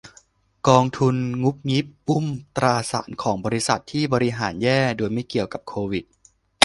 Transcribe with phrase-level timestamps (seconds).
[0.67, 2.25] กองทุนงุบงิบอุ้ม
[2.57, 6.05] ตราสารของบริษัทที่บริหารแย่โดยไม่เกี่ยวกับโควิด